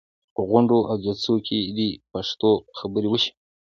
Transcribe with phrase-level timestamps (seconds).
[0.35, 3.31] په غونډو او جلسو کې دې پښتو خبرې وشي.